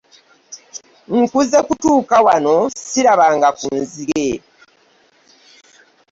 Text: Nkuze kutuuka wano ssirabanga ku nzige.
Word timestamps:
Nkuze 1.13 1.57
kutuuka 1.67 2.15
wano 2.27 2.55
ssirabanga 2.77 3.49
ku 3.59 3.67
nzige. 3.81 4.27